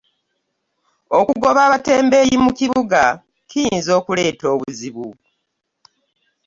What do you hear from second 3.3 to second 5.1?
kiyinza okuleeta obuzibu.